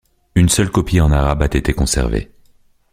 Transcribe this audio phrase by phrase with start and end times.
[0.33, 2.31] Une seule copie en arabe a été conservée.